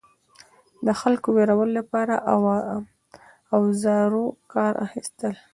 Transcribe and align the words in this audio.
د 0.85 0.87
خلکو 1.01 1.27
د 1.31 1.35
ویرولو 1.37 1.71
لپاره 1.79 2.13
اوزارو 3.55 4.25
کار 4.53 4.73
اخیستل. 4.87 5.33